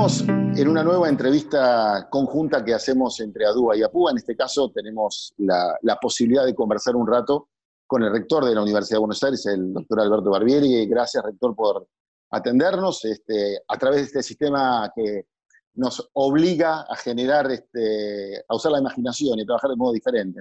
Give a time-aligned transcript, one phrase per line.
[0.00, 4.12] En una nueva entrevista conjunta que hacemos entre ADUA y APUA.
[4.12, 7.48] En este caso tenemos la, posibilidad de conversar un rato
[7.84, 10.86] con el rector de la Universidad de Buenos Aires, el doctor Alberto Barbieri.
[10.86, 11.88] Gracias, rector, por
[12.30, 15.26] atendernos este, a través de este sistema que
[15.74, 20.40] nos obliga a generar, este, a usar la imaginación y trabajar de modo diferente.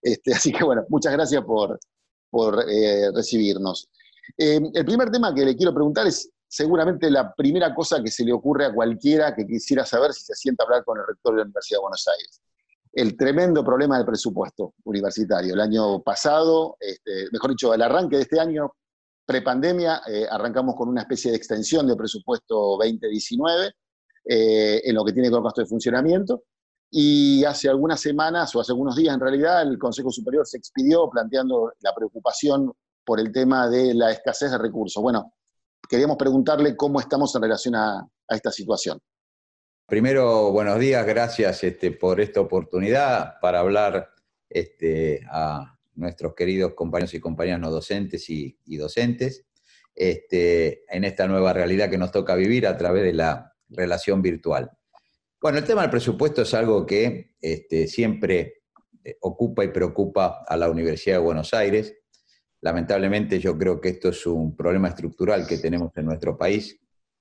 [0.00, 1.78] Este, así que bueno, muchas gracias por,
[2.66, 3.90] eh, recibirnos.
[4.38, 8.24] Eh, el primer tema que le quiero preguntar es seguramente la primera cosa que se
[8.24, 11.32] le ocurre a cualquiera que quisiera saber si se sienta a hablar con el rector
[11.32, 12.40] de la Universidad de Buenos Aires.
[12.92, 15.54] El tremendo problema del presupuesto universitario.
[15.54, 18.72] El año pasado, este, mejor dicho, el arranque de este año,
[19.26, 23.72] prepandemia, eh, arrancamos con una especie de extensión del presupuesto 2019
[24.24, 26.44] eh, en lo que tiene con el costo de funcionamiento.
[26.90, 31.10] Y hace algunas semanas, o hace algunos días en realidad, el Consejo Superior se expidió
[31.10, 32.72] planteando la preocupación
[33.04, 35.02] por el tema de la escasez de recursos.
[35.02, 35.34] Bueno,
[35.88, 38.98] queríamos preguntarle cómo estamos en relación a, esta situación.
[39.86, 44.10] Primero, buenos días, gracias este, por esta oportunidad para hablar
[44.48, 49.46] este, a nuestros queridos compañeros y compañeras no docentes y, docentes
[49.94, 54.70] este, en esta nueva realidad que nos toca vivir a través de la relación virtual.
[55.40, 57.36] Bueno, el tema del presupuesto es algo que
[57.86, 58.62] siempre
[59.04, 61.94] eh, ocupa y preocupa a la Universidad de Buenos Aires.
[62.66, 66.76] Lamentablemente yo creo que esto es un problema estructural que tenemos en nuestro país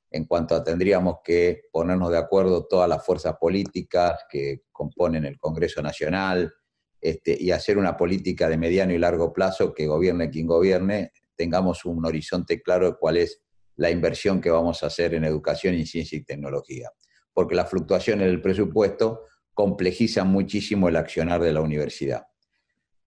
[0.09, 5.38] en cuanto a tendríamos que ponernos de acuerdo todas las fuerzas políticas que componen el
[5.38, 6.51] Congreso Nacional
[6.99, 11.85] este, y hacer una política de mediano y largo plazo que gobierne quien gobierne, tengamos
[11.85, 13.43] un horizonte claro de cuál es
[13.75, 16.89] la inversión que vamos a hacer en educación y ciencia y tecnología.
[17.31, 22.23] Porque las fluctuaciones del presupuesto complejizan muchísimo el accionar de la universidad.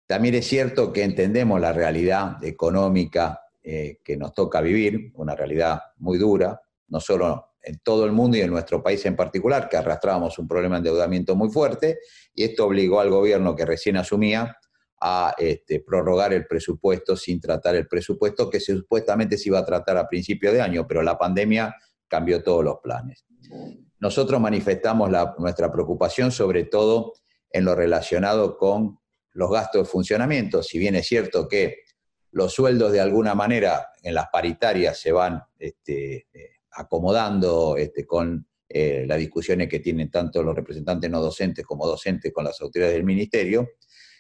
[0.09, 5.81] También es cierto que entendemos la realidad económica eh, que nos toca vivir, una realidad
[5.99, 9.77] muy dura, no solo en todo el mundo y en nuestro país en particular, que
[9.77, 11.99] arrastrábamos un problema de endeudamiento muy fuerte,
[12.35, 14.57] y esto obligó al gobierno que recién asumía
[14.99, 19.99] a este, prorrogar el presupuesto sin tratar el presupuesto que supuestamente se iba a tratar
[19.99, 21.77] a principio de año, pero la pandemia
[22.09, 23.27] cambió todos los planes.
[24.01, 27.13] Nosotros manifestamos nuestra preocupación sobre todo
[27.51, 28.99] en lo relacionado con
[29.33, 31.83] los gastos de funcionamiento, si bien es cierto que
[32.33, 38.47] los sueldos de alguna manera en las paritarias se van este, eh, acomodando este, con
[38.69, 42.95] eh, las discusiones que tienen tanto los representantes no docentes como docentes con las autoridades
[42.95, 43.67] del ministerio,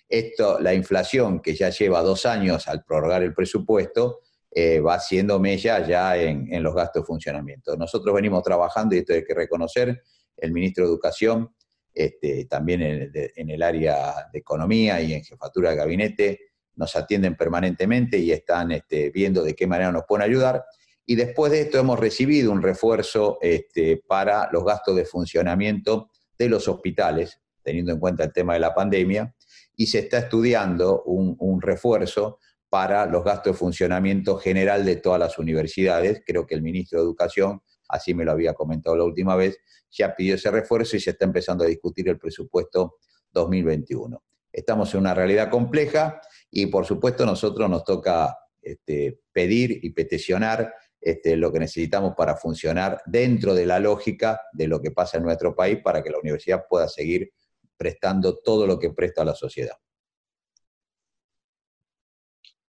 [0.09, 4.21] esto, la inflación que ya lleva dos años al prorrogar el presupuesto,
[4.51, 7.77] eh, va haciendo mella ya en, los gastos de funcionamiento.
[7.77, 10.03] Nosotros venimos trabajando, y esto hay que reconocer,
[10.37, 11.55] el ministro de Educación
[11.99, 16.41] este, también en, el área de economía y en jefatura de gabinete,
[16.77, 20.65] nos atienden permanentemente y están este, viendo de qué manera nos pueden ayudar.
[21.05, 26.49] Y después de esto hemos recibido un refuerzo este, para los gastos de funcionamiento de
[26.49, 29.35] los hospitales, teniendo en cuenta el tema de la pandemia,
[29.75, 32.39] y se está estudiando un, un refuerzo
[32.69, 36.23] para los gastos de funcionamiento general de todas las universidades.
[36.25, 39.59] Creo que el ministro de Educación, así me lo había comentado la última vez,
[39.91, 42.97] ya pidió ese refuerzo y se está empezando a discutir el presupuesto
[43.33, 44.23] 2021.
[44.53, 50.75] Estamos en una realidad compleja y por supuesto nosotros nos toca este, pedir y peticionar
[51.01, 55.25] este, lo que necesitamos para funcionar dentro de la lógica de lo que pasa en
[55.25, 57.33] nuestro país para que la universidad pueda seguir
[57.77, 59.77] prestando todo lo que presta a la sociedad.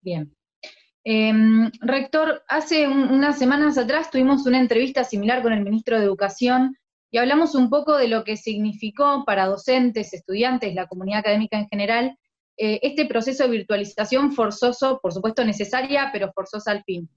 [0.01, 0.35] Bien.
[1.03, 6.77] Em, rector, hace unas semanas atrás tuvimos una entrevista similar con el ministro de Educación
[7.09, 11.67] y hablamos un poco de lo que significó para docentes, estudiantes, la comunidad académica en
[11.67, 12.17] general,
[12.57, 17.09] eh, este proceso de virtualización forzoso, por supuesto necesaria, pero forzosa al fin.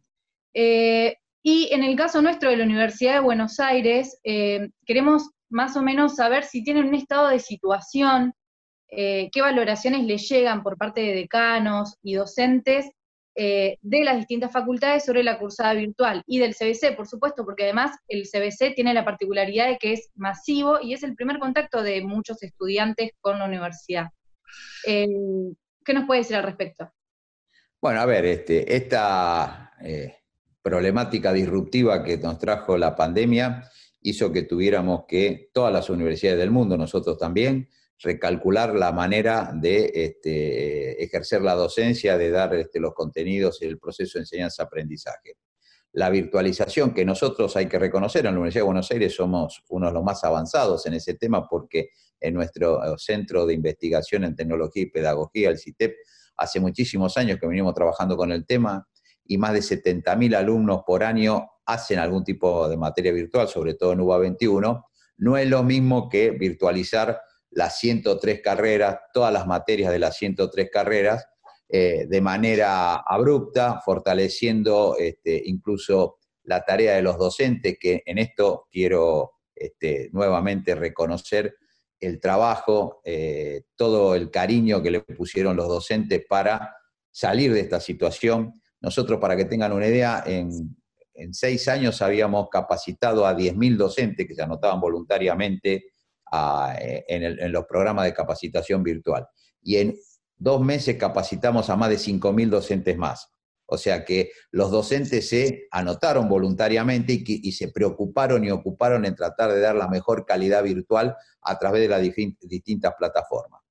[0.54, 5.76] Eh, y en el caso nuestro de la Universidad de Buenos Aires, eh, queremos más
[5.76, 8.32] o menos saber si tienen un estado de situación,
[8.86, 12.88] qué valoraciones le llegan por parte de decanos y docentes
[13.36, 17.64] eh, de las distintas facultades sobre la cursada virtual y del CBC, por supuesto, porque
[17.64, 21.82] además el CBC tiene la particularidad de que es masivo y es el primer contacto
[21.82, 24.10] de muchos estudiantes con la universidad.
[24.86, 25.08] Eh,
[25.84, 26.92] ¿Qué nos puede decir al respecto?
[27.80, 30.14] Bueno, a ver, este, esta eh,
[30.62, 33.68] problemática disruptiva que nos trajo la pandemia
[34.00, 37.68] hizo que tuviéramos que, todas las universidades del mundo, nosotros también,
[38.00, 43.78] recalcular la manera de este, ejercer la docencia, de dar este, los contenidos y el
[43.78, 45.36] proceso de enseñanza-aprendizaje.
[45.92, 49.86] La virtualización, que nosotros hay que reconocer, en la Universidad de Buenos Aires somos uno
[49.86, 54.34] de los más avanzados en ese tema porque en nuestro eh, Centro de Investigación en
[54.34, 55.94] Tecnología y Pedagogía, el CITEP,
[56.36, 58.88] hace muchísimos años que venimos trabajando con el tema
[59.24, 63.92] y más de 70.000 alumnos por año hacen algún tipo de materia virtual, sobre todo
[63.92, 64.84] en UBA 21,
[65.18, 67.20] no es lo mismo que virtualizar
[67.54, 71.26] las 103 carreras, todas las materias de las 103 carreras,
[71.68, 78.68] eh, de manera abrupta, fortaleciendo este, incluso la tarea de los docentes, que en esto
[78.70, 81.56] quiero este, nuevamente reconocer
[82.00, 86.76] el trabajo, eh, todo el cariño que le pusieron los docentes para
[87.10, 88.60] salir de esta situación.
[88.80, 90.76] Nosotros, para que tengan una idea, en,
[91.32, 95.93] seis años habíamos capacitado a 10.000 docentes que se anotaban voluntariamente
[96.80, 99.26] eh, en, los programas de capacitación virtual.
[99.62, 99.96] Y en
[100.36, 103.30] dos meses capacitamos a más de 5.000 docentes más.
[103.66, 109.52] O sea que los docentes se anotaron voluntariamente y, se preocuparon y ocuparon en tratar
[109.52, 113.62] de dar la mejor calidad virtual a través de las distintas plataformas.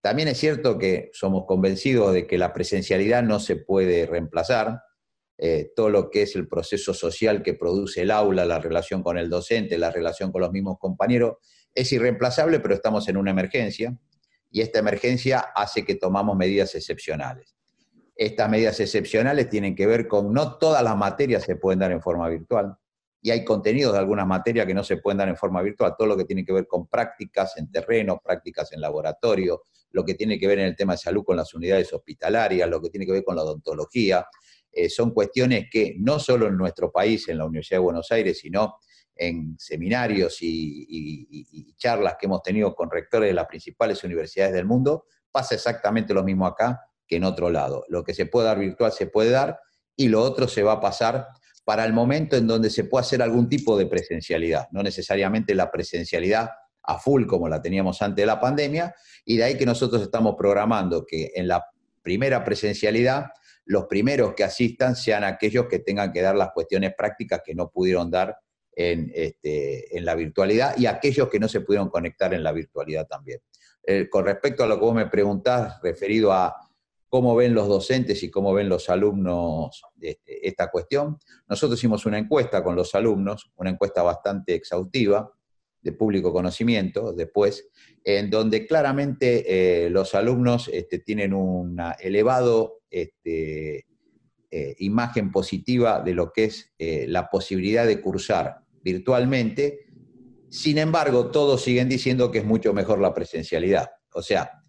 [0.00, 4.80] También es cierto que somos convencidos de que la presencialidad no se puede reemplazar.
[5.36, 9.16] Eh, todo lo que es el proceso social que produce el aula, la relación con
[9.16, 11.38] el docente, la relación con los mismos compañeros,
[11.74, 13.96] es irreemplazable, pero estamos en una emergencia
[14.50, 17.54] y esta emergencia hace que tomamos medidas excepcionales.
[18.16, 22.02] Estas medidas excepcionales tienen que ver con no todas las materias se pueden dar en
[22.02, 22.76] forma virtual
[23.22, 26.08] y hay contenidos de algunas materias que no se pueden dar en forma virtual, todo
[26.08, 29.62] lo que tiene que ver con prácticas en terreno, prácticas en laboratorio,
[29.92, 32.80] lo que tiene que ver en el tema de salud con las unidades hospitalarias, lo
[32.80, 34.26] que tiene que ver con la odontología,
[34.72, 38.38] eh, son cuestiones que no solo en nuestro país, en la Universidad de Buenos Aires,
[38.38, 38.76] sino
[39.20, 45.04] en seminarios y charlas que hemos tenido con rectores de las principales universidades del mundo,
[45.30, 47.84] pasa exactamente lo mismo acá que en otro lado.
[47.88, 49.60] Lo que se puede dar virtual se puede dar
[49.94, 51.28] y lo otro se va a pasar
[51.64, 55.70] para el momento en donde se pueda hacer algún tipo de presencialidad, no necesariamente la
[55.70, 56.48] presencialidad
[56.82, 58.94] a full como la teníamos antes de la pandemia,
[59.26, 61.62] y de ahí que nosotros estamos programando que en la
[62.02, 63.26] primera presencialidad
[63.66, 67.70] los primeros que asistan sean aquellos que tengan que dar las cuestiones prácticas que no
[67.70, 68.36] pudieron dar
[68.72, 73.06] en, este, en la virtualidad y aquellos que no se pudieron conectar en la virtualidad
[73.06, 73.40] también.
[73.82, 76.54] Eh, con respecto a lo que vos me preguntás referido a
[77.08, 81.18] cómo ven los docentes y cómo ven los alumnos este, esta cuestión.
[81.48, 85.32] Nosotros hicimos una encuesta con los alumnos, una encuesta bastante exhaustiva
[85.82, 87.68] de público conocimiento después,
[88.04, 92.80] en donde claramente eh, los alumnos este, tienen una elevado
[94.50, 99.86] eh, imagen positiva de lo que es eh, la posibilidad de cursar virtualmente.
[100.48, 103.90] Sin embargo, todos siguen diciendo que es mucho mejor la presencialidad.
[104.12, 104.62] O sea,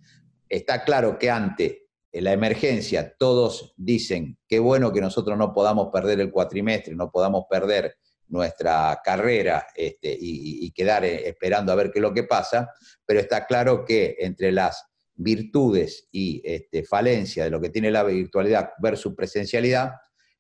[0.48, 6.20] está claro que ante la emergencia todos dicen qué bueno que nosotros no podamos perder
[6.20, 7.96] el cuatrimestre, no podamos perder
[8.28, 12.70] nuestra carrera este, y, quedar eh, esperando a ver qué es lo que pasa,
[13.06, 18.04] pero está claro que entre las virtudes y este, falencias de lo que tiene la
[18.04, 19.92] virtualidad versus presencialidad,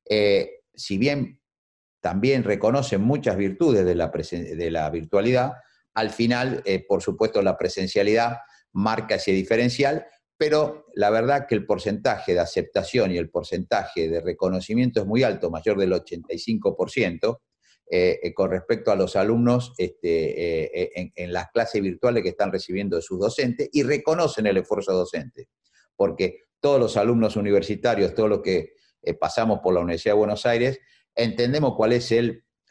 [0.09, 1.39] eh, si bien
[1.99, 5.53] también reconocen muchas virtudes de la, de la virtualidad,
[5.93, 8.37] al final, eh, por supuesto, la presencialidad
[8.71, 10.05] marca ese diferencial
[10.41, 15.21] pero la verdad que el porcentaje de aceptación y el porcentaje de reconocimiento es muy
[15.21, 17.37] alto, mayor del 85%,
[17.93, 22.49] eh, eh, con respecto a los alumnos este, eh, en, las clases virtuales que están
[22.49, 25.49] recibiendo de sus docentes y reconocen el esfuerzo docente,
[25.97, 28.75] porque todos los alumnos universitarios, todos los que
[29.19, 30.79] pasamos por la Universidad de Buenos Aires,
[31.13, 32.13] entendemos cuál es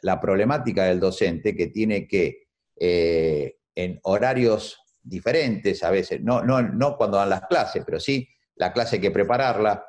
[0.01, 2.47] la problemática del docente que tiene que
[2.79, 8.73] en horarios diferentes a veces, no, no, no cuando dan las clases, pero sí la
[8.73, 9.85] clase hay que prepararla,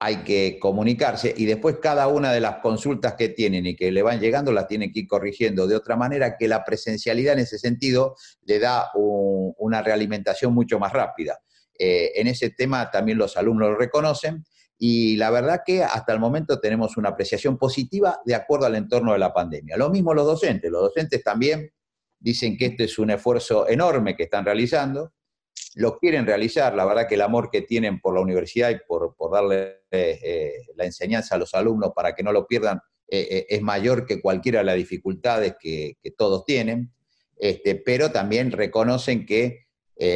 [0.00, 4.02] hay que comunicarse y después cada una de las consultas que tienen y que le
[4.02, 7.58] van llegando las tienen que ir corrigiendo de otra manera que la presencialidad en ese
[7.58, 11.40] sentido le da una realimentación mucho más rápida.
[11.76, 14.44] Eh, en ese tema también los alumnos lo reconocen
[14.78, 19.12] y la verdad que hasta el momento tenemos una apreciación positiva de acuerdo al entorno
[19.12, 19.76] de la pandemia.
[19.76, 21.72] Lo mismo los docentes, los docentes también
[22.20, 25.12] dicen que este es un esfuerzo enorme que están realizando,
[25.74, 29.14] lo quieren realizar, la verdad que el amor que tienen por la universidad y por,
[29.32, 33.62] darle eh, la enseñanza a los alumnos para que no lo pierdan eh, eh, es
[33.62, 36.92] mayor que cualquiera de las dificultades que, todos tienen,
[37.38, 39.66] este, pero también reconocen que,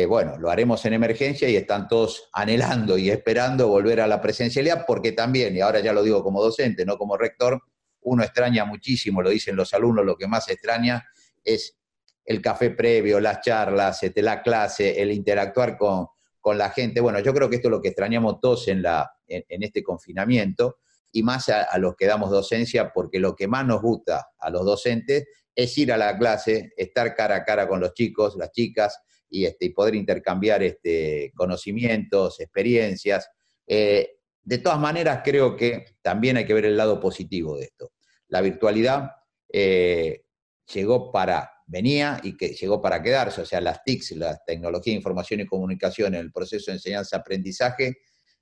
[0.09, 4.85] bueno, lo haremos en emergencia y están todos anhelando y esperando volver a la presencialidad,
[4.87, 7.61] porque también, y ahora ya lo digo como docente, no como rector,
[8.03, 11.05] uno extraña muchísimo, lo dicen los alumnos, lo que más extraña
[11.45, 11.77] es
[12.25, 16.09] el café previo, las charlas, este, la clase, el interactuar con,
[16.57, 17.01] la gente.
[17.01, 20.79] Bueno, yo creo que esto es lo que extrañamos todos en, la, en, este confinamiento
[21.13, 24.65] y más a, los que damos docencia, porque lo que más nos gusta a los
[24.65, 25.25] docentes
[25.55, 28.99] es ir a la clase, estar cara a cara con los chicos, las chicas,
[29.31, 33.31] y, este, poder intercambiar este, conocimientos, experiencias.
[33.67, 37.93] Eh, de todas maneras, creo que también hay que ver el lado positivo de esto.
[38.29, 39.13] la virtualidad
[39.53, 40.25] eh,
[40.73, 44.99] llegó para, venía y que llegó para quedarse, o sea, las TICs, la tecnología de
[44.99, 47.97] información y comunicación en el proceso de enseñanza-aprendizaje,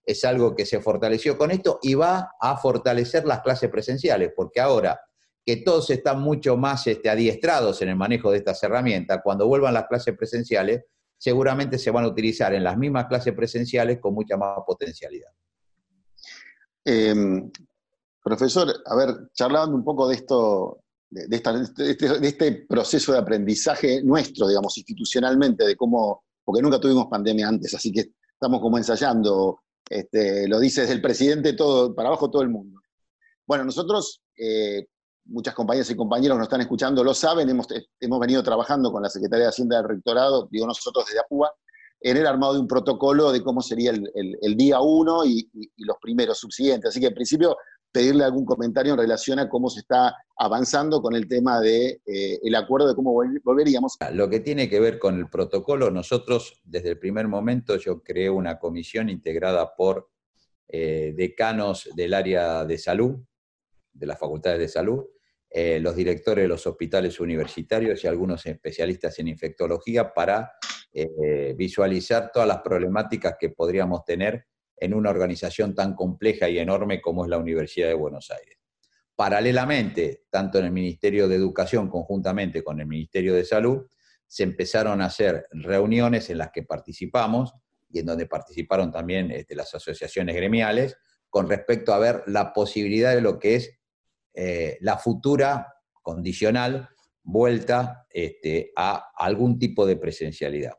[0.05, 4.61] es algo que se fortaleció con esto y va a fortalecer las clases presenciales, porque
[4.61, 5.01] ahora
[5.47, 9.75] que todos están mucho más este, adiestrados en el manejo de estas herramientas, cuando vuelvan
[9.75, 10.83] las clases presenciales,
[11.17, 15.31] seguramente se van a utilizar en las mismas clases presenciales con mucha más potencialidad.
[16.85, 17.49] Em,
[18.25, 24.03] profesor, a ver, charlando un poco de esto, de, este, de, este, proceso de aprendizaje
[24.03, 29.61] nuestro, digamos, institucionalmente, de cómo, porque nunca tuvimos pandemia antes, así que estamos como ensayando,
[29.89, 32.81] este, lo dice desde el presidente, todo, para abajo todo el mundo.
[33.47, 34.87] Bueno, nosotros, eh,
[35.25, 37.67] muchas compañeras y compañeros nos están escuchando lo saben, hemos,
[38.01, 41.51] hemos venido trabajando con la Secretaría de Hacienda del Rectorado, digo nosotros desde APUA,
[42.01, 46.39] en el armado de un protocolo de cómo sería el, día uno y, los primeros
[46.39, 46.91] subsiguientes.
[46.91, 47.57] Así que en principio
[47.93, 52.41] pedirle algún comentario en relación a cómo se está avanzando con el tema del de,
[52.43, 53.97] eh, acuerdo de cómo volveríamos.
[54.13, 58.31] Lo que tiene que ver con el protocolo, nosotros desde el primer momento yo creé
[58.31, 60.09] una comisión integrada por
[60.69, 63.19] eh, decanos del área de salud,
[63.93, 65.05] de las facultades de salud,
[65.51, 70.53] eh, los directores de los hospitales universitarios y algunos especialistas en infectología para
[71.55, 74.47] visualizar todas las problemáticas que podríamos tener
[74.81, 78.59] en una organización tan compleja y enorme como es la Universidad de Buenos Aires.
[79.15, 83.87] Paralelamente, tanto en el Ministerio de Educación conjuntamente con el Ministerio de Salud,
[84.27, 87.53] se empezaron a hacer reuniones en las que participamos
[87.91, 90.97] y en donde participaron también este, las asociaciones gremiales
[91.29, 93.79] con respecto a ver la posibilidad de lo que es
[94.35, 96.89] eh, la futura condicional
[97.23, 100.75] vuelta este, a algún tipo de presencialidad.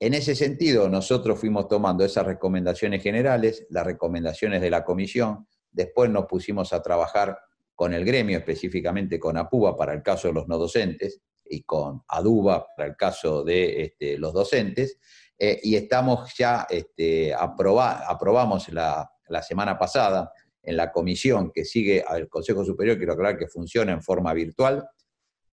[0.00, 6.10] En ese sentido, nosotros fuimos tomando esas recomendaciones generales, las recomendaciones de la comisión, después
[6.10, 7.38] nos pusimos a trabajar
[7.74, 12.02] con el gremio, específicamente con APUBA para el caso de los no docentes y con
[12.08, 14.98] ADUBA para el caso de este, los docentes,
[15.38, 20.32] eh, y estamos ya, este, aprobamos la, la semana pasada
[20.62, 24.88] en la comisión que sigue al Consejo Superior, quiero aclarar que funciona en forma virtual,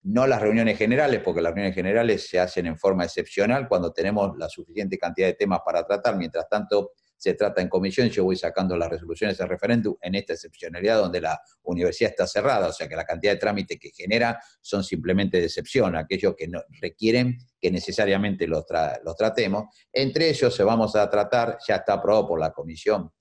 [0.04, 4.36] no las reuniones generales, porque las reuniones generales se hacen en forma excepcional cuando tenemos
[4.36, 6.92] la suficiente cantidad de temas para tratar, mientras tanto
[7.22, 11.20] se trata en comisión, yo voy sacando las resoluciones de referéndum en esta excepcionalidad donde
[11.20, 15.38] la universidad está cerrada, o sea que la cantidad de trámites que genera son simplemente
[15.38, 18.64] de excepción, aquellos que no, requieren que necesariamente los,
[19.04, 19.66] los tratemos.
[19.92, 23.12] Entre ellos se vamos a tratar, ya está aprobado por la comisión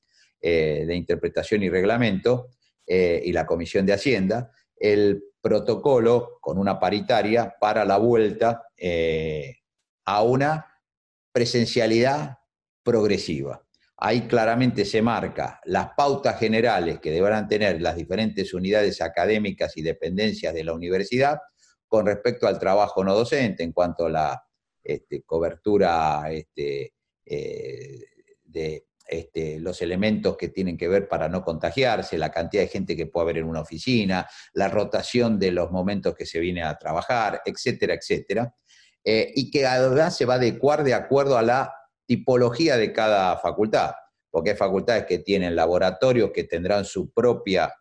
[0.42, 2.48] eh, de Interpretación y Reglamento
[2.88, 9.58] eh, y la Comisión de Hacienda, el protocolo con una paritaria para la vuelta eh,
[10.06, 10.66] a una
[11.32, 12.38] presencialidad
[12.84, 13.66] progresiva.
[13.98, 19.82] Ahí claramente se marca las pautas generales que deberán tener las diferentes unidades académicas y
[19.82, 21.40] dependencias de la universidad
[21.88, 24.44] con respecto al trabajo no docente en cuanto a la
[24.84, 26.94] este, cobertura este,
[27.26, 32.96] de este, los elementos que tienen que ver para no contagiarse, la cantidad de gente
[32.96, 36.78] que puede haber en una oficina, la rotación de los momentos que se viene a
[36.78, 38.56] trabajar, etcétera, etcétera.
[39.04, 41.74] Eh, y que además se va a adecuar de acuerdo a la
[42.06, 43.92] tipología de cada facultad,
[44.30, 47.74] porque hay facultades que tienen laboratorios que tendrán su propia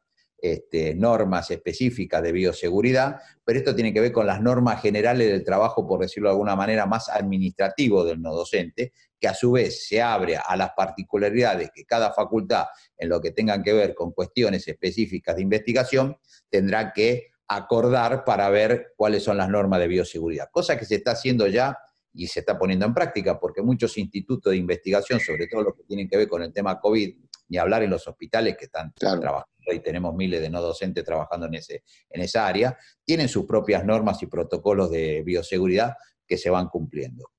[0.43, 5.45] este, normas específicas de bioseguridad, pero esto tiene que ver con las normas generales del
[5.45, 9.87] trabajo, por decirlo de alguna manera, más administrativo del no docente, que a su vez
[9.87, 12.67] se abre a las particularidades que cada facultad,
[12.97, 16.17] en lo que tengan que ver con cuestiones específicas de investigación,
[16.49, 21.13] tendrá que acordar para ver cuáles son las normas de bioseguridad, cosa que se está
[21.13, 21.77] haciendo ya
[22.13, 25.85] y se está poniendo en práctica, porque muchos institutos de investigación, sobre todo los que
[25.85, 27.17] tienen que ver con el tema COVID,
[27.51, 31.47] ni hablar en los hospitales que están trabajando y tenemos miles de no docentes trabajando
[31.47, 35.95] en, ese, en esa área, tienen sus propias normas y protocolos de bioseguridad
[36.27, 37.31] que se van cumpliendo.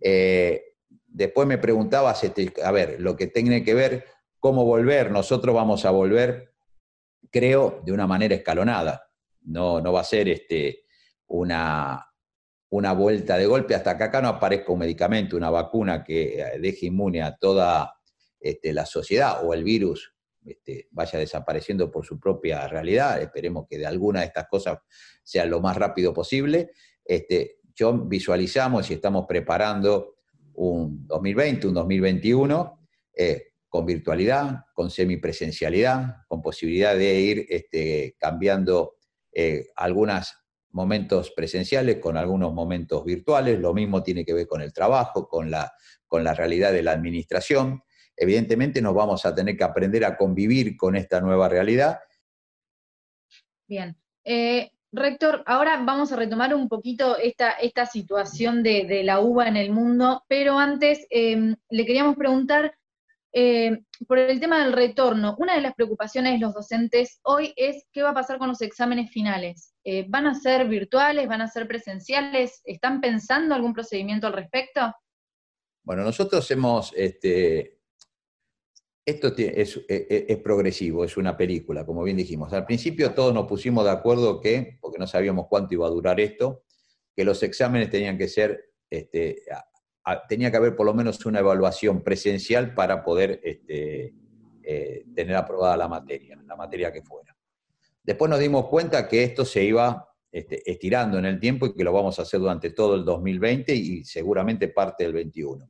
[0.00, 0.74] Eh,
[1.06, 4.04] después me preguntabas, este, a ver, lo que tiene que ver,
[4.38, 6.54] cómo volver, nosotros vamos a volver,
[7.30, 9.04] creo, de una manera escalonada.
[9.42, 10.84] No, no va a ser este,
[11.26, 12.06] una,
[12.70, 16.86] una vuelta de golpe hasta que acá no aparezca un medicamento, una vacuna que deje
[16.86, 17.97] inmune a toda
[18.40, 20.14] este, la sociedad o el virus
[20.44, 23.20] este, vaya desapareciendo por su propia realidad.
[23.20, 24.78] Esperemos que de alguna de estas cosas
[25.22, 26.70] sea lo más rápido posible.
[27.04, 30.16] Este, yo visualizamos y estamos preparando
[30.54, 37.46] un 2020, un 2021 eh, con virtualidad, con semipresencialidad, con posibilidad de ir
[38.18, 38.96] cambiando
[39.32, 40.34] eh, algunos
[40.70, 43.58] momentos presenciales con algunos momentos virtuales.
[43.58, 45.72] Lo mismo tiene que ver con el trabajo, con la,
[46.06, 47.82] con la realidad de la administración
[48.18, 52.00] evidentemente nos vamos a tener que aprender a convivir con esta nueva realidad.
[53.66, 53.96] Bien.
[54.24, 59.56] Eh, rector, ahora vamos a retomar un poquito esta, esta situación de, la uva en
[59.56, 62.74] el mundo, pero antes em, le queríamos preguntar
[63.32, 65.36] eh, por el tema del retorno.
[65.38, 68.62] Una de las preocupaciones de los docentes hoy es qué va a pasar con los
[68.62, 69.74] exámenes finales.
[69.84, 71.28] Eh, ¿Van a ser virtuales?
[71.28, 72.62] ¿Van a ser presenciales?
[72.64, 74.94] ¿Están pensando algún procedimiento al respecto?
[75.82, 77.77] Bueno, nosotros hemos este,
[79.08, 82.52] esto e, e, es, progresivo, es una película, como bien dijimos.
[82.52, 86.20] Al principio todos nos pusimos de acuerdo que, porque no sabíamos cuánto iba a durar
[86.20, 86.62] esto,
[87.16, 89.42] que los exámenes tenían que ser, este,
[90.28, 94.14] tenía que haber por lo menos una evaluación presencial para poder este,
[94.62, 97.34] eh, tener aprobada la materia, la materia que fuera.
[98.02, 101.84] Después nos dimos cuenta que esto se iba este, estirando en el tiempo y que
[101.84, 105.66] lo vamos a hacer durante todo el 2020 y seguramente parte del 21.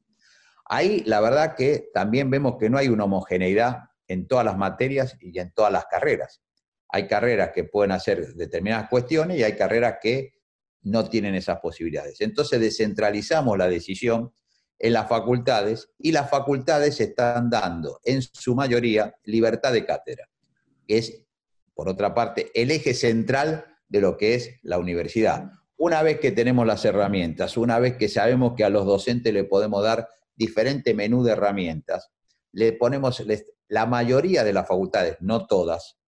[0.68, 5.16] Ahí la verdad que también vemos que no hay una homogeneidad en todas las materias
[5.20, 6.42] y en todas las carreras.
[6.88, 10.34] Hay carreras que pueden hacer determinadas cuestiones y hay carreras que
[10.82, 12.20] no tienen esas posibilidades.
[12.20, 14.32] Entonces descentralizamos la decisión
[14.78, 20.28] en las facultades y las facultades están dando en su mayoría libertad de cátedra,
[20.86, 21.24] que es,
[21.74, 25.50] por otra parte, el eje central de lo que es la universidad.
[25.76, 29.44] Una vez que tenemos las herramientas, una vez que sabemos que a los docentes le
[29.44, 30.08] podemos dar
[30.38, 32.10] diferente menú de herramientas.
[32.52, 33.22] Le ponemos,
[33.68, 35.98] la mayoría de las facultades, no todas,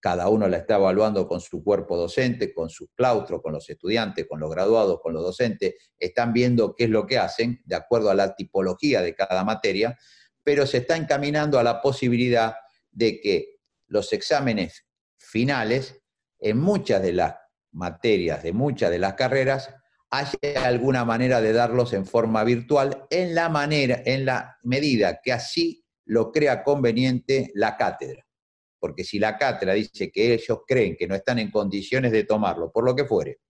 [0.00, 4.26] cada uno la está evaluando con su cuerpo docente, con su claustro, con los estudiantes,
[4.28, 8.10] con los graduados, con los docentes, están viendo qué es lo que hacen de acuerdo
[8.10, 9.96] a la tipología de cada materia,
[10.44, 12.54] pero se está encaminando a la posibilidad
[12.90, 16.00] de que los exámenes finales
[16.38, 17.34] en muchas de las
[17.72, 19.74] materias, de muchas de las carreras,
[20.10, 25.32] haya alguna manera de darlos en forma virtual en la manera, en la medida que
[25.32, 28.26] así lo crea conveniente la cátedra.
[28.80, 32.70] Porque si la cátedra dice que ellos creen que no están en condiciones de tomarlo,
[32.72, 33.40] por lo que fuere,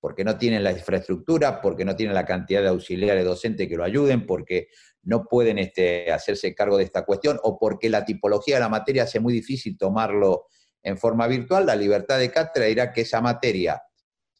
[0.00, 3.84] porque no tienen la infraestructura, porque no tienen la cantidad de auxiliares docentes que lo
[3.84, 4.68] ayuden, porque
[5.02, 9.02] no pueden este, hacerse cargo de esta cuestión, o porque la tipología de la materia
[9.02, 10.46] hace muy difícil tomarlo
[10.82, 13.82] en forma virtual, la libertad de cátedra dirá que esa materia,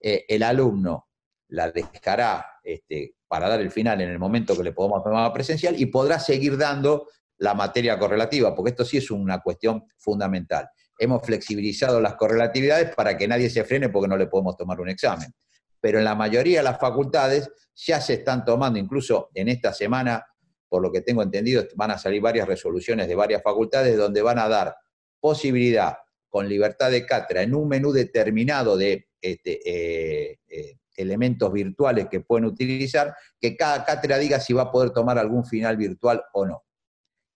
[0.01, 1.06] eh, el alumno
[1.49, 5.81] la dejará este, para dar el final en el momento que le podamos tomar presencial
[5.81, 10.69] y podrá seguir dando la materia correlativa, porque esto sí es una cuestión fundamental.
[10.99, 14.89] Hemos flexibilizado las correlatividades para que nadie se frene porque no le podemos tomar un
[14.89, 15.33] examen.
[15.81, 20.25] Pero en la mayoría de las facultades ya se están tomando, incluso en esta semana,
[20.69, 24.39] por lo que tengo entendido, van a salir varias resoluciones de varias facultades donde van
[24.39, 24.75] a dar
[25.21, 32.09] posibilidad con libertad de cátedra en un menú determinado de este, eh, eh, elementos virtuales
[32.11, 36.23] que pueden utilizar, que cada cátedra diga si va a poder tomar algún final virtual
[36.33, 36.65] o no.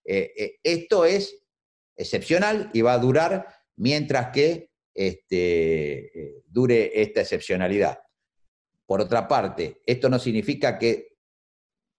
[0.04, 1.42] Eh, eh, esto es
[1.96, 3.46] excepcional y va a durar
[3.76, 7.98] mientras que este, eh, dure esta excepcionalidad.
[8.86, 11.10] Por otra parte, esto no significa que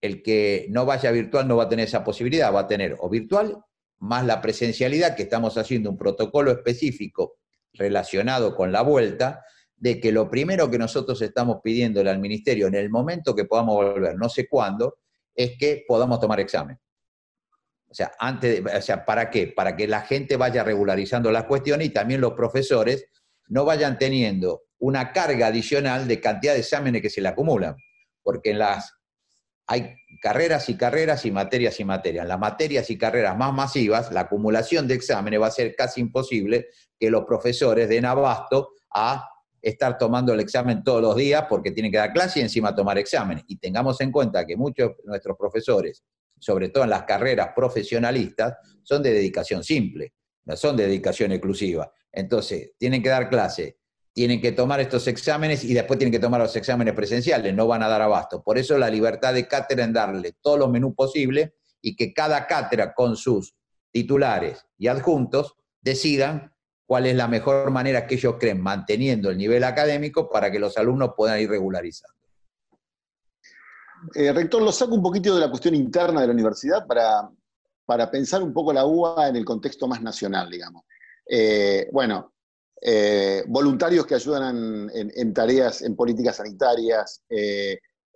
[0.02, 3.10] el que no vaya virtual no va a tener esa posibilidad, va a tener o
[3.10, 3.64] virtual
[4.00, 7.38] más la presencialidad, que estamos haciendo un protocolo específico
[7.74, 9.46] relacionado con la vuelta,
[9.82, 13.76] de que lo primero que nosotros estamos pidiéndole al ministerio en el momento que podamos
[13.76, 15.00] volver, no sé cuándo,
[15.34, 16.78] es que podamos tomar examen.
[17.90, 19.48] O sea, antes o sea, ¿para qué?
[19.48, 23.08] Para que la gente vaya regularizando las cuestiones y también los profesores
[23.48, 27.76] no vayan teniendo una carga adicional de cantidad de exámenes que se le acumulan.
[28.22, 28.94] Porque en las
[29.66, 32.24] hay carreras y carreras y materias y materias.
[32.24, 36.02] En las materias y carreras más masivas, la acumulación de exámenes va a ser casi
[36.02, 36.68] imposible
[37.00, 39.28] que los profesores den abasto a
[39.62, 42.98] estar tomando el examen todos los días porque tienen que dar clase y encima tomar
[42.98, 43.44] exámenes.
[43.48, 46.04] Y tengamos en cuenta que muchos de nuestros profesores,
[46.40, 50.14] sobre todo en las carreras profesionalistas, son de dedicación simple,
[50.46, 51.92] no son de dedicación exclusiva.
[52.12, 53.78] Entonces, tienen que dar clase,
[54.14, 57.84] tienen que tomar estos exámenes y después tienen que tomar los exámenes presenciales, no van
[57.84, 58.44] a dar abasto.
[58.44, 62.48] Por eso la libertad de cátedra en darle todos los menús posibles y que cada
[62.48, 63.56] cátedra con sus
[63.92, 66.54] titulares y adjuntos decidan
[66.92, 70.78] cuál es la mejor manera que ellos creen, manteniendo el nivel académico para que los
[70.78, 72.14] alumnos puedan ir regularizando.
[74.14, 77.30] Eh, rector, lo saco un poquito de la cuestión interna de la universidad para,
[77.86, 80.84] para pensar un poco la UA en el contexto más nacional, digamos.
[81.30, 82.34] Eh, bueno,
[82.82, 87.24] eh, voluntarios que ayudan en, tareas, en políticas sanitarias,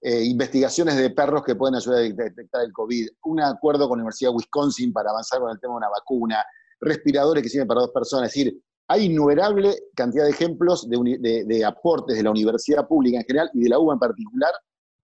[0.03, 4.31] investigaciones de perros que pueden ayudar a detectar el COVID, un acuerdo con la Universidad
[4.31, 6.43] de Wisconsin para avanzar con el tema de una vacuna,
[6.79, 8.27] respiradores que sirven para dos personas.
[8.29, 13.49] Es decir, hay innumerable cantidad de ejemplos de, aportes de la universidad pública en general
[13.53, 14.51] y de la UBA en particular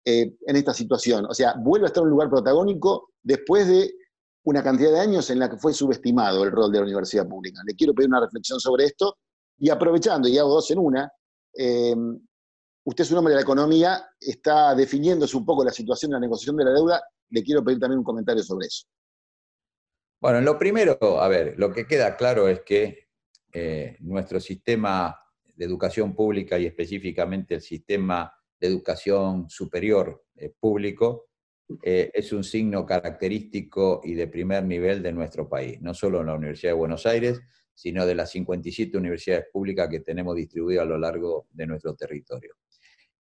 [0.05, 1.25] eh, en esta situación.
[1.25, 3.93] O sea, vuelve a estar en un lugar protagónico después de
[4.43, 7.61] una cantidad de años en la que fue subestimado el rol de la universidad pública.
[7.65, 9.17] Le quiero pedir una reflexión sobre esto
[9.57, 11.11] Y aprovechando, y hago dos en una,
[11.57, 11.95] eh,
[12.85, 16.21] usted es un hombre de la economía, está definiéndose un poco la situación de la
[16.21, 18.85] negociación de la deuda, le quiero pedir también un comentario sobre eso.
[20.21, 23.07] Bueno, lo primero, a ver, lo que queda claro es que
[23.53, 25.17] eh, nuestro sistema
[25.55, 31.29] de educación pública y específicamente el sistema de educación superior eh, público
[31.83, 36.27] eh, es un signo característico y de primer nivel de nuestro país, no solo en
[36.27, 37.39] la Universidad de Buenos Aires,
[37.73, 42.55] sino de las 57 universidades públicas que tenemos distribuidas a lo largo de nuestro territorio.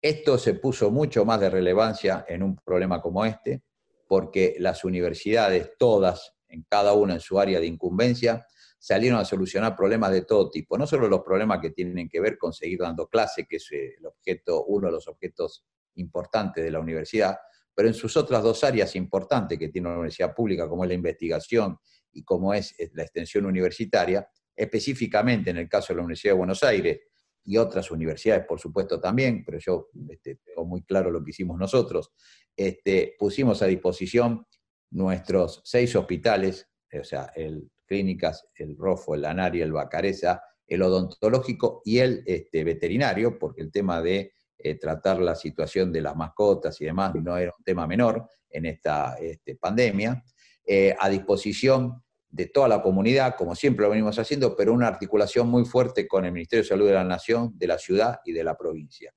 [0.01, 3.61] Esto se puso mucho más de relevancia en un problema como este,
[4.07, 8.45] porque las universidades, todas, en cada una en su área de incumbencia,
[8.79, 12.37] salieron a solucionar problemas de todo tipo, no solo los problemas que tienen que ver
[12.37, 16.79] con seguir dando clase, que es el objeto, uno de los objetos importantes de la
[16.79, 17.37] universidad,
[17.73, 20.93] pero en sus otras dos áreas importantes que tiene una universidad pública, como es la
[20.95, 21.77] investigación
[22.11, 26.63] y como es la extensión universitaria, específicamente en el caso de la Universidad de Buenos
[26.63, 26.99] Aires
[27.43, 31.57] y otras universidades, por supuesto, también, pero yo este, tengo muy claro lo que hicimos
[31.57, 32.11] nosotros,
[32.55, 34.45] este, pusimos a disposición
[34.91, 41.81] nuestros seis hospitales, o sea, el clínicas, el ROFO, el ANARI, el Bacareza, el odontológico
[41.85, 46.79] y el este, veterinario, porque el tema de eh, tratar la situación de las mascotas
[46.81, 50.23] y demás no era un tema menor en esta este, pandemia,
[50.65, 55.47] eh, a disposición de toda la comunidad, como siempre lo venimos haciendo, pero una articulación
[55.47, 58.43] muy fuerte con el Ministerio de Salud de la Nación, de la ciudad y de
[58.43, 59.13] la provincia.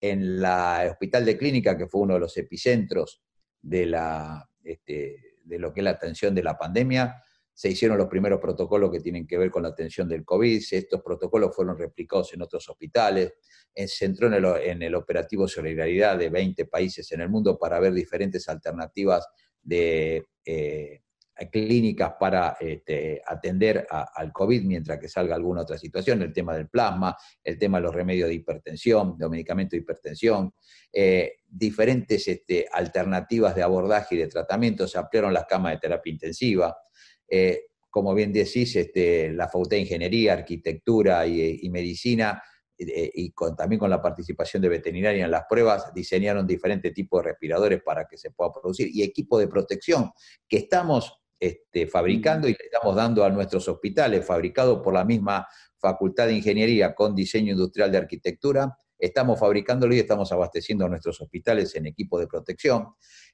[0.00, 3.22] En el Hospital de Clínica, que fue uno de los epicentros
[3.60, 7.22] de, la, este, de lo que es la atención de la pandemia,
[7.52, 11.02] se hicieron los primeros protocolos que tienen que ver con la atención del COVID, estos
[11.02, 13.34] protocolos fueron replicados en otros hospitales,
[13.74, 18.48] se entró en el, operativo Solidaridad de 20 países en el mundo para ver diferentes
[18.48, 19.26] alternativas
[19.62, 21.03] de eh,
[21.50, 26.68] clínicas para este, atender al COVID mientras que salga alguna otra situación, el tema del
[26.68, 30.54] plasma, el tema de los remedios de hipertensión, de medicamentos de hipertensión,
[30.92, 36.12] eh, diferentes este, alternativas de abordaje y de tratamiento, se ampliaron las camas de terapia
[36.12, 36.76] intensiva,
[37.28, 42.42] eh, como bien decís, este, la Facultad de Ingeniería, Arquitectura y, Medicina,
[42.76, 47.30] eh, y también con la participación de veterinaria en las pruebas, diseñaron diferentes tipos de
[47.30, 50.10] respiradores para que se pueda producir, y equipo de protección
[50.48, 55.46] que estamos este, fabricando y le estamos dando a nuestros hospitales, fabricados por la misma
[55.78, 61.20] Facultad de Ingeniería con diseño industrial de arquitectura, estamos fabricándolo y estamos abasteciendo a nuestros
[61.20, 62.88] hospitales en equipo de protección.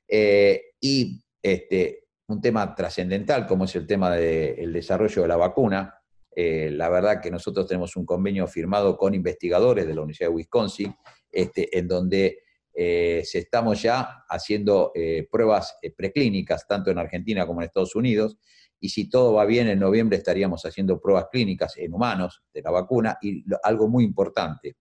[0.08, 5.94] Eh, y este, un tema trascendental como es el tema del desarrollo de la vacuna.
[6.34, 10.36] Eh, la verdad que nosotros tenemos un convenio firmado con investigadores de la Universidad de
[10.36, 10.94] Wisconsin,
[11.30, 12.42] este, en donde
[12.74, 18.38] eh, se estamos ya haciendo eh, pruebas preclínicas, tanto en Argentina como en Estados Unidos,
[18.78, 22.70] y si todo va bien, en noviembre estaríamos haciendo pruebas clínicas en humanos de la
[22.70, 24.76] vacuna, y algo muy importante,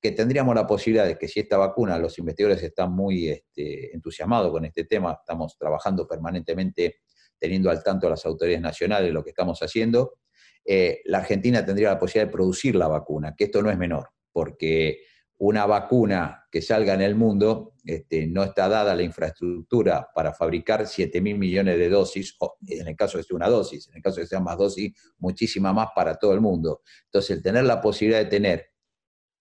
[0.00, 4.50] que tendríamos la posibilidad de que si esta vacuna, los investigadores están muy este, entusiasmados
[4.50, 7.02] con este tema, estamos trabajando permanentemente
[7.38, 10.18] teniendo al tanto a las autoridades nacionales lo que estamos haciendo,
[10.64, 14.10] eh, la Argentina tendría la posibilidad de producir la vacuna, que esto no es menor,
[14.32, 15.02] porque
[15.44, 20.86] una vacuna que salga en el mundo este, no está dada la infraestructura para fabricar
[20.86, 23.96] 7 mil millones de dosis, o en el caso de que sea una dosis, en
[23.96, 26.82] el caso de que sean más dosis, muchísima más para todo el mundo.
[27.06, 28.66] Entonces, el tener la posibilidad de tener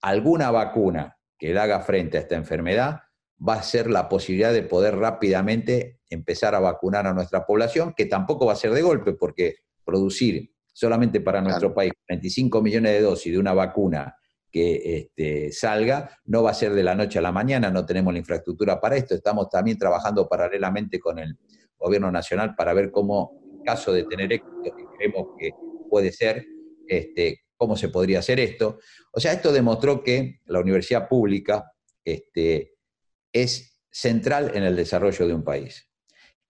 [0.01, 3.01] alguna vacuna que haga frente a esta enfermedad
[3.47, 8.07] va a ser la posibilidad de poder rápidamente empezar a vacunar a nuestra población, que
[8.07, 13.01] tampoco va a ser de golpe, porque producir solamente para nuestro país 25 millones de
[13.01, 14.15] dosis de una vacuna
[14.51, 18.13] que este, salga, no va a ser de la noche a la mañana, no tenemos
[18.13, 21.37] la infraestructura para esto, estamos también trabajando paralelamente con el
[21.77, 25.51] gobierno nacional para ver cómo, en caso de tener éxito, que creemos que
[25.89, 26.45] puede ser,
[26.87, 28.79] este, cómo se podría hacer esto.
[29.11, 31.71] O sea, esto demostró que la universidad pública
[32.03, 32.75] este,
[33.31, 35.87] es central en el desarrollo de un país.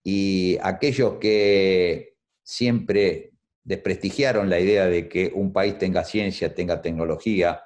[0.04, 3.34] Y aquellos que siempre
[3.64, 7.62] desprestigiaron la idea de que un país tenga ciencia, tenga tecnología,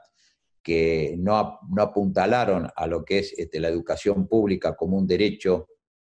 [0.65, 5.67] que no, apuntalaron a lo que es este, la educación pública como un derecho,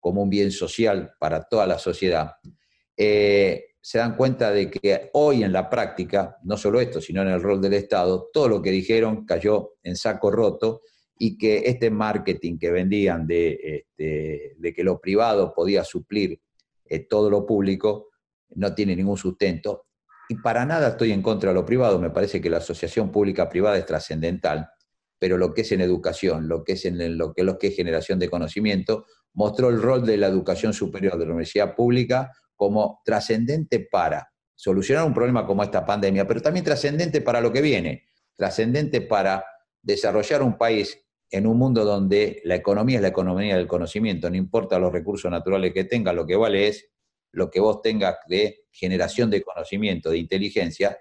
[0.00, 2.32] como un bien social para toda la sociedad,
[2.96, 7.28] eh, se dan cuenta de que hoy en la práctica, no solo esto, sino en
[7.28, 10.80] el rol del Estado, todo lo que dijeron cayó en saco roto
[11.18, 16.40] y que este marketing que vendían de, este, que lo privado podía suplir
[16.86, 18.08] eh, todo lo público
[18.54, 19.87] no tiene ningún sustento.
[20.28, 23.78] Y para nada estoy en contra de lo privado, me parece que la asociación pública-privada
[23.78, 24.68] es trascendental,
[25.18, 27.76] pero lo que es en educación, lo que es en lo que, lo que es
[27.76, 33.00] generación de conocimiento, mostró el rol de la educación superior de la universidad pública como
[33.04, 38.04] trascendente para solucionar un problema como esta pandemia, pero también trascendente para lo que viene,
[38.36, 39.44] trascendente para
[39.80, 44.36] desarrollar un país en un mundo donde la economía es la economía del conocimiento, no
[44.36, 46.90] importa los recursos naturales que tenga, lo que vale es
[47.32, 50.98] lo que vos tengas de generación de conocimiento, de inteligencia,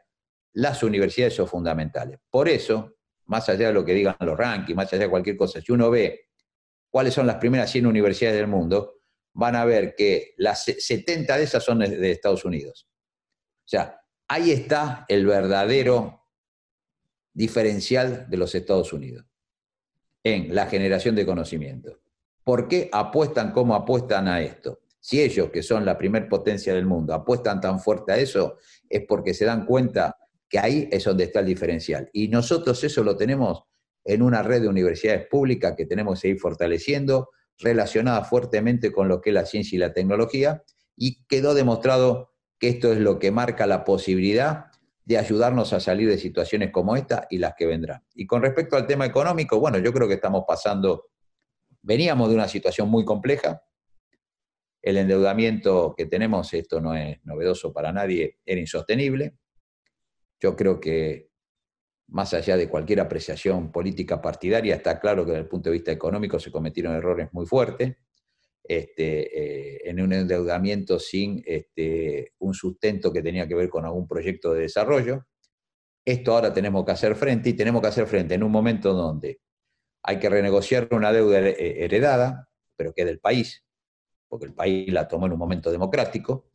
[0.54, 2.20] las universidades son fundamentales.
[2.30, 5.62] Por eso, más allá de lo que digan los rankings, más allá de cualquier cosa,
[5.62, 6.30] si uno ve
[6.90, 9.02] cuáles son las primeras 100 universidades del mundo,
[9.34, 12.90] van a ver que las 70 de esas son de Estados Unidos.
[13.66, 16.26] O sea, ahí está el verdadero
[17.34, 19.26] diferencial de los Estados Unidos
[20.24, 22.00] en la generación de conocimiento.
[22.44, 24.80] ¿Por qué apuestan como apuestan a esto?
[25.08, 28.58] Si ellos, que son la primer potencia del mundo, apuestan tan fuerte a eso,
[28.90, 30.18] es porque se dan cuenta
[30.50, 32.10] que ahí es donde está el diferencial.
[32.12, 33.64] Y nosotros eso lo tenemos
[34.04, 39.22] en una red de universidades públicas que tenemos que seguir fortaleciendo, relacionada fuertemente con lo
[39.22, 40.62] que es la ciencia y la tecnología,
[40.98, 44.66] y quedó demostrado que esto es lo que marca la posibilidad
[45.06, 48.04] de ayudarnos a salir de situaciones como esta y las que vendrán.
[48.14, 51.06] Y con respecto al tema económico, bueno, yo creo que estamos pasando,
[51.82, 53.62] veníamos de una situación muy compleja,
[54.88, 59.34] el endeudamiento que tenemos, esto no es novedoso para nadie, era insostenible.
[60.40, 61.30] Yo creo que
[62.08, 65.92] más allá de cualquier apreciación política partidaria, está claro que desde el punto de vista
[65.92, 67.98] económico se cometieron errores muy fuertes,
[68.64, 74.08] este, eh, en un endeudamiento sin este, un sustento que tenía que ver con algún
[74.08, 75.26] proyecto de desarrollo.
[76.06, 79.42] Esto ahora tenemos que hacer frente y tenemos que hacer frente en un momento donde
[80.02, 82.48] hay que renegociar una deuda heredada,
[82.78, 83.67] pero que es del país,
[84.28, 86.50] porque el país la tomó en un momento democrático,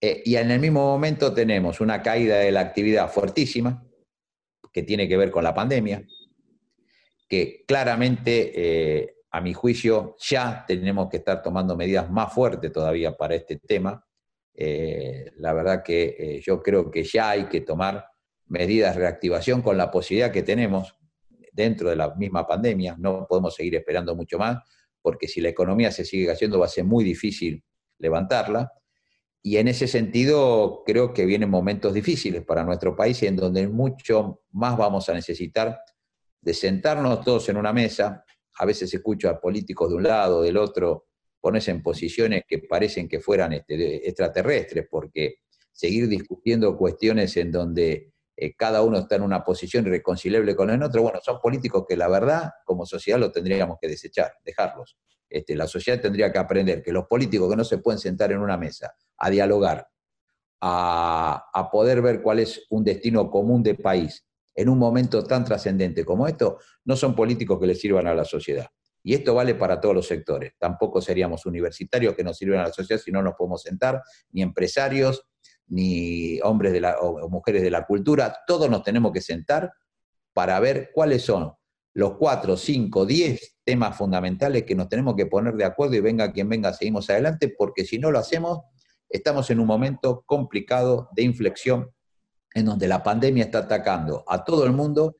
[0.00, 3.82] eh, y en el mismo momento tenemos una caída de la actividad fuertísima,
[4.70, 6.04] que tiene que ver con la pandemia,
[7.26, 13.16] que claramente, eh, a mi juicio, ya tenemos que estar tomando medidas más fuertes todavía
[13.16, 14.04] para este tema.
[14.54, 18.06] Eh, la verdad que yo creo que ya hay que tomar
[18.46, 20.94] medidas de reactivación con la posibilidad que tenemos
[21.50, 22.94] dentro de la misma pandemia.
[22.98, 24.58] No podemos seguir esperando mucho más,
[25.04, 27.62] porque si la economía se sigue cayendo va a ser muy difícil
[27.98, 28.72] levantarla.
[29.42, 33.68] Y en ese sentido, creo que vienen momentos difíciles para nuestro país y en donde
[33.68, 35.78] mucho más vamos a necesitar
[36.40, 38.24] de sentarnos todos en una mesa.
[38.54, 43.06] A veces escucho a políticos de un lado, del otro, ponerse en posiciones que parecen
[43.06, 45.40] que fueran este, extraterrestres, porque
[45.70, 50.82] seguir discutiendo cuestiones en donde eh, cada uno está en una posición irreconciliable con el
[50.82, 54.96] otro, bueno, son políticos que la verdad, como sociedad, lo tendríamos que desechar, dejarlos.
[55.28, 58.38] Este, la sociedad tendría que aprender que los políticos que no se pueden sentar en
[58.38, 59.88] una mesa a dialogar,
[60.60, 66.04] a, poder ver cuál es un destino común de país en un momento tan trascendente
[66.04, 68.68] como esto, no son políticos que le sirvan a la sociedad.
[69.02, 70.54] Y esto vale para todos los sectores.
[70.58, 74.40] Tampoco seríamos universitarios que nos sirven a la sociedad si no nos podemos sentar, ni
[74.40, 75.26] empresarios,
[75.68, 78.36] ni hombres de la, o mujeres de la cultura.
[78.46, 79.72] Todos nos tenemos que sentar
[80.32, 81.52] para ver cuáles son
[81.94, 86.32] los cuatro, cinco, diez temas fundamentales que nos tenemos que poner de acuerdo y venga
[86.32, 88.60] quien venga, seguimos adelante, porque si no lo hacemos,
[89.08, 91.90] estamos en un momento complicado de inflexión
[92.52, 95.16] en donde la pandemia está atacando a todo el mundo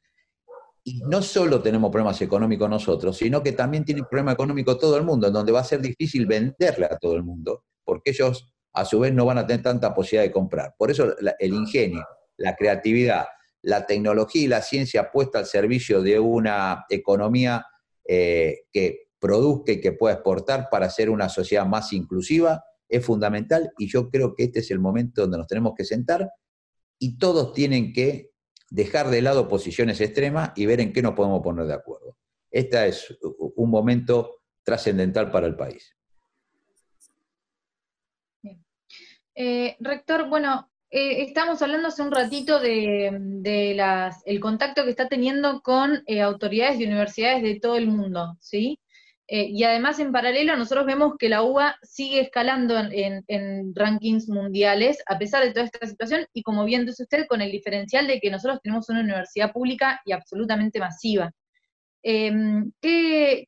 [0.82, 5.04] y no solo tenemos problemas económicos nosotros, sino que también tiene problema económico todo el
[5.04, 8.84] mundo, en donde va a ser difícil venderle a todo el mundo, porque ellos a
[8.84, 10.74] su vez no van a tener tanta posibilidad de comprar.
[10.76, 12.04] Por eso el ingenio,
[12.36, 13.26] la creatividad,
[13.62, 17.64] la tecnología y la ciencia puesta al servicio de una economía
[18.06, 23.72] eh, que produzca y que pueda exportar para ser una sociedad más inclusiva es fundamental
[23.78, 26.30] y yo creo que este es el momento donde nos tenemos que sentar
[26.98, 28.32] y todos tienen que
[28.70, 32.18] dejar de lado posiciones extremas y ver en qué nos podemos poner de acuerdo.
[32.50, 33.16] Este es
[33.56, 35.96] un momento trascendental para el país.
[39.34, 45.08] Eh, rector, bueno, eh, estamos hablando hace un ratito de, las, el contacto que está
[45.08, 48.78] teniendo con eh, autoridades y universidades de todo el mundo, ¿sí?
[49.26, 54.98] Eh, y además, en paralelo, nosotros vemos que la UBA sigue escalando en, rankings mundiales,
[55.06, 58.20] a pesar de toda esta situación, y como bien dice usted, con el diferencial de
[58.20, 61.32] que nosotros tenemos una universidad pública y absolutamente masiva.
[62.06, 63.46] Em, ¿qué,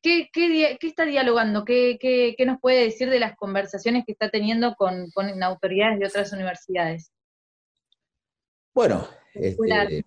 [0.81, 1.63] está dialogando?
[1.63, 5.11] ¿Qué, nos puede decir de las conversaciones que está teniendo con
[5.43, 7.11] autoridades de otras universidades?
[8.77, 10.03] Bueno, este,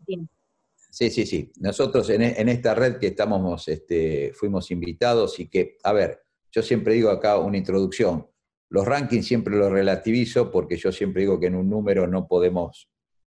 [0.90, 1.52] sí, sí, sí.
[1.60, 6.94] Nosotros en, esta red que estamos, este, fuimos invitados y que, a ver, yo siempre
[6.94, 8.28] digo acá una introducción.
[8.68, 12.88] Los rankings siempre los relativizo porque yo siempre digo que en un número no podemos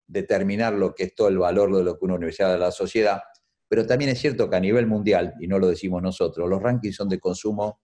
[0.07, 2.71] determinar lo que es todo el valor de lo que una universidad da a la
[2.71, 3.21] sociedad,
[3.69, 6.97] pero también es cierto que a nivel mundial, y no lo decimos nosotros, los rankings
[6.97, 7.81] son de consumo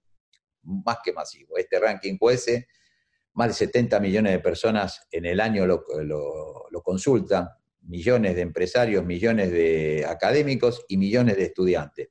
[0.63, 1.57] más que masivo.
[1.57, 2.65] Este ranking QS
[3.35, 5.85] más de 70 millones de personas en el año lo,
[6.83, 7.49] consultan,
[7.83, 12.09] millones de empresarios, millones de académicos y millones de estudiantes.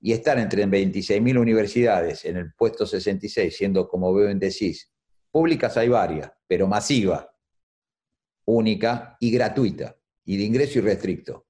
[0.00, 4.92] Y estar entre 26.000 universidades en el puesto 66, siendo, como veo en decís,
[5.30, 7.34] públicas hay varias, pero masiva,
[8.44, 11.45] única y gratuita, y de ingreso irrestricto.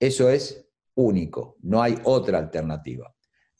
[0.00, 3.14] Eso es único, no hay otra alternativa.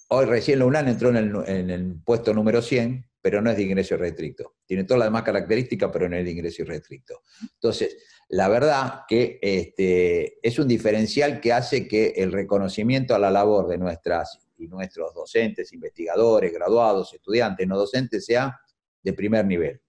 [0.09, 3.57] Hoy recién la UNAM entró en el, en el puesto número 100, pero no es
[3.57, 4.57] de ingreso irrestricto.
[4.67, 7.23] Tiene todas las demás características, pero no es de ingreso irrestricto.
[7.43, 7.97] Entonces,
[8.31, 13.69] la verdad que este, es un diferencial que hace que el reconocimiento a la labor
[13.69, 18.59] de nuestras y nuestros docentes, investigadores, graduados, estudiantes, no docentes, sea
[19.03, 19.81] de primer nivel.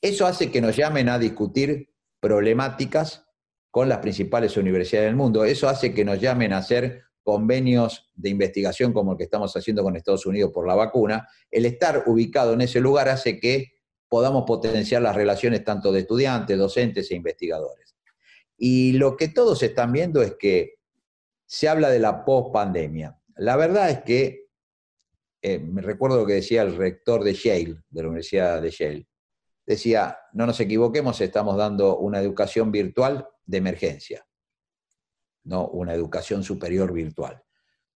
[0.00, 1.90] Eso hace que nos llamen a discutir
[2.20, 3.24] problemáticas
[3.78, 5.44] con las principales universidades del mundo.
[5.44, 9.84] Eso hace que nos llamen a hacer convenios de investigación como el que estamos haciendo
[9.84, 13.74] con Estados Unidos por la vacuna, el estar ubicado en ese lugar hace que
[14.08, 17.94] podamos potenciar las relaciones tanto de estudiantes, docentes e investigadores.
[18.56, 20.80] Y lo que todos están viendo es que
[21.46, 23.16] se habla de la post-pandemia.
[23.36, 24.48] La verdad es que,
[25.40, 29.06] eh, me recuerdo lo que decía el rector de Yale, de la Universidad de Yale,
[29.64, 34.24] decía, no nos equivoquemos, estamos dando una educación virtual de emergencia
[35.48, 37.42] no una educación superior virtual.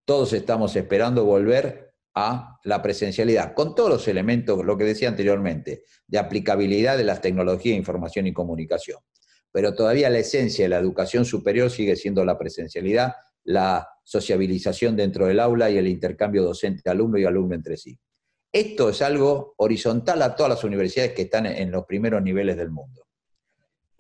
[0.05, 5.85] Todos estamos esperando volver a la presencialidad, con todos los elementos, lo que decía anteriormente,
[6.07, 8.99] de aplicabilidad de las tecnologías de información y comunicación.
[9.51, 15.27] Pero todavía la esencia de la educación superior sigue siendo la presencialidad, la sociabilización dentro
[15.27, 17.99] del aula y el intercambio docente-alumno y alumno entre sí.
[18.51, 22.71] Esto es algo horizontal a todas las universidades que están en los primeros niveles del
[22.71, 23.07] mundo,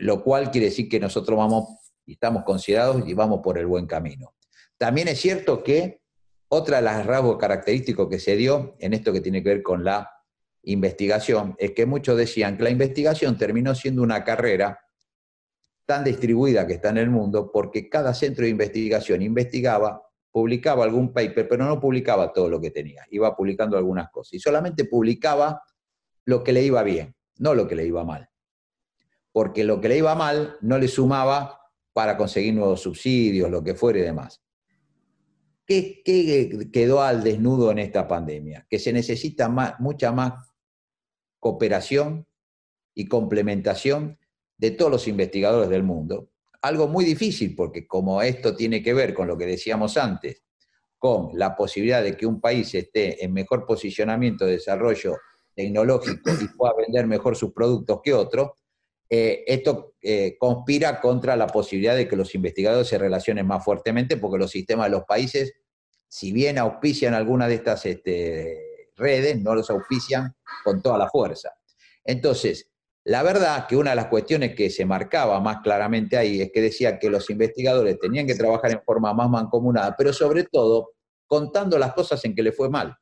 [0.02, 1.68] lo cual quiere decir que nosotros vamos
[2.04, 4.34] y estamos considerados y vamos por el buen camino.
[4.76, 6.02] También es cierto que
[6.48, 9.84] otra de las rasgos característicos que se dio en esto que tiene que ver con
[9.84, 10.10] la
[10.64, 14.80] investigación es que muchos decían que la investigación terminó siendo una carrera
[15.86, 21.12] tan distribuida que está en el mundo porque cada centro de investigación investigaba, publicaba algún
[21.12, 25.62] paper, pero no publicaba todo lo que tenía, iba publicando algunas cosas y solamente publicaba
[26.24, 28.31] lo que le iba bien, no lo que le iba mal.
[29.32, 31.60] Porque lo que le iba mal no le sumaba
[31.92, 34.42] para conseguir nuevos subsidios, lo que fuere y demás.
[35.66, 36.02] ¿Qué,
[36.72, 38.66] quedó al desnudo en esta pandemia?
[38.68, 40.52] Que se necesita mucha más
[41.38, 42.26] cooperación
[42.94, 44.18] y complementación
[44.58, 46.30] de todos los investigadores del mundo.
[46.60, 50.42] Algo muy difícil porque como esto tiene que ver con lo que decíamos antes,
[50.98, 55.16] con la posibilidad de que un país esté en mejor posicionamiento de desarrollo
[55.54, 58.54] tecnológico y pueda vender mejor sus productos que otro,
[59.14, 64.16] eh, esto eh, conspira contra la posibilidad de que los investigadores se relacionen más fuertemente,
[64.16, 65.52] porque los sistemas de los países,
[66.08, 71.50] si bien auspician alguna de estas este, redes, no los auspician con toda la fuerza.
[72.02, 72.70] Entonces,
[73.04, 76.62] la verdad que una de las cuestiones que se marcaba más claramente ahí es que
[76.62, 80.92] decía que los investigadores tenían que trabajar en forma más mancomunada, pero sobre todo
[81.26, 82.96] contando las cosas en que le fue mal.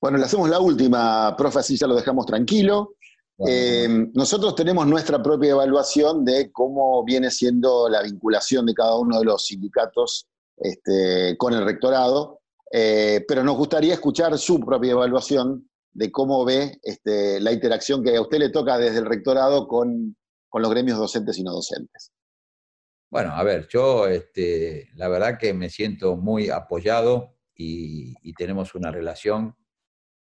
[0.00, 2.94] Bueno, le hacemos la última, profe, ya lo dejamos tranquilo.
[3.38, 9.18] Eh, nosotros tenemos nuestra propia evaluación de cómo viene siendo la vinculación de cada uno
[9.18, 12.40] de los sindicatos este, con el rectorado,
[12.72, 18.16] eh, pero nos gustaría escuchar su propia evaluación de cómo ve este, la interacción que
[18.16, 20.16] a usted le toca desde el rectorado con,
[20.58, 22.12] los gremios docentes y no docentes.
[23.10, 28.74] Bueno, a ver, yo este, la verdad que me siento muy apoyado y, y tenemos
[28.74, 29.54] una relación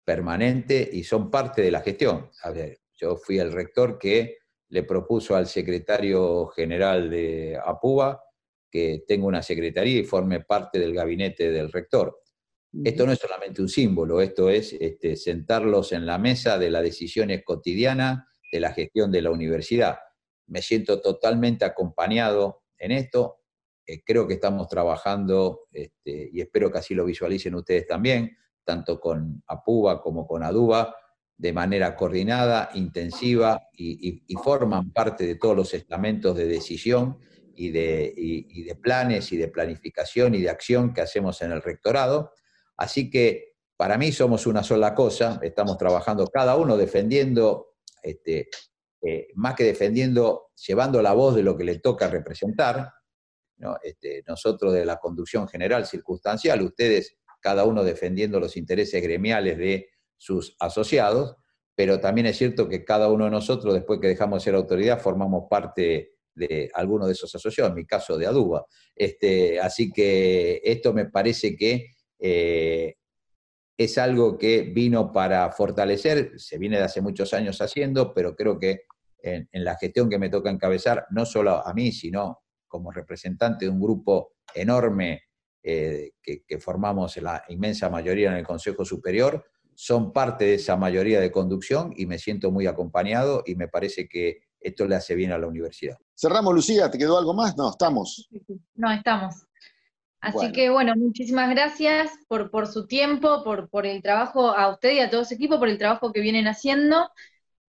[0.03, 2.31] permanente y son parte de la gestión.
[2.41, 4.37] A ver, yo fui el rector que
[4.69, 8.23] le propuso al secretario general de APUBA
[8.71, 12.19] que tenga una secretaría y forme parte del gabinete del rector.
[12.83, 16.81] Esto no es solamente un símbolo, esto es este, sentarlos en la mesa de las
[16.81, 19.99] decisiones cotidianas de la gestión de la universidad.
[20.47, 23.41] Me siento totalmente acompañado en esto.
[23.85, 28.99] Eh, creo que estamos trabajando, este, y espero que así lo visualicen ustedes también, tanto
[28.99, 30.95] con APUBA como con ADUBA,
[31.43, 37.19] de manera coordinada, intensiva y, forman parte de todos los estamentos de decisión
[37.53, 38.13] y de,
[38.65, 42.31] de, planes y de planificación y de acción que hacemos en el rectorado.
[42.77, 48.47] Así que para mí somos una sola cosa, estamos trabajando cada uno defendiendo, este,
[49.01, 52.89] eh, más que defendiendo, llevando la voz de lo que le toca representar,
[53.83, 59.89] este, nosotros de la conducción general circunstancial, ustedes cada uno defendiendo los intereses gremiales de
[60.23, 61.35] sus asociados,
[61.75, 65.01] pero también es cierto que cada uno de nosotros, después que dejamos de ser autoridad,
[65.01, 68.65] formamos parte de alguno de esos asociados, en mi caso de Aduba.
[68.95, 71.87] Este, así que esto me parece que
[72.19, 72.95] eh,
[73.77, 78.57] es algo que vino para fortalecer, se viene de hace muchos años haciendo, pero creo
[78.57, 78.83] que
[79.21, 83.71] en, la gestión que me toca encabezar, no solo a mí, sino como representante de
[83.71, 85.23] un grupo enorme
[85.61, 89.45] eh, que, que, formamos la inmensa mayoría en el Consejo Superior,
[89.75, 94.07] son parte de esa mayoría de conducción y me siento muy acompañado y me parece
[94.07, 95.97] que esto le hace bien a la universidad.
[96.15, 97.57] Cerramos, Lucía, ¿te quedó algo más?
[97.57, 98.29] No, estamos.
[98.75, 99.35] No, estamos.
[100.21, 104.93] Así que bueno, muchísimas gracias por, por su tiempo, por, por, el trabajo a usted
[104.93, 107.09] y a todo su equipo, por el trabajo que vienen haciendo.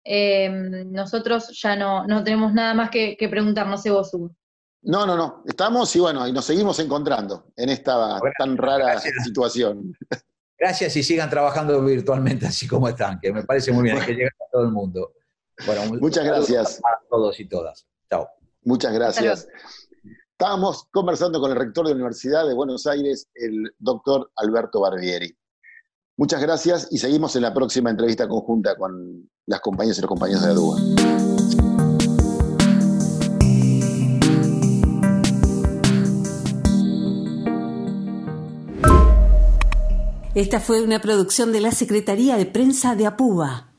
[0.04, 0.48] Eh,
[0.86, 4.36] nosotros ya no, no tenemos nada más que, que preguntarnos, sé vos, Hugo.
[4.82, 5.42] No, no, no.
[5.46, 9.96] Estamos y bueno, y nos seguimos encontrando en esta tan rara situación.
[10.58, 14.28] Gracias y sigan trabajando virtualmente así como están, que me parece muy bien, que lleguen
[14.28, 15.12] a todo el mundo.
[15.66, 16.80] Bueno, muchas gracias.
[16.84, 17.86] A todos y todas.
[18.10, 18.28] Chao.
[18.62, 19.48] Muchas gracias.
[20.32, 25.36] Estábamos conversando con el rector de la Universidad de Buenos Aires, el doctor Alberto Barbieri.
[26.16, 30.42] Muchas gracias y seguimos en la próxima entrevista conjunta con las compañeras y los compañeros
[30.44, 31.63] de ADUA.
[40.34, 43.73] Esta fue una producción de la Secretaría de Prensa de APUBA.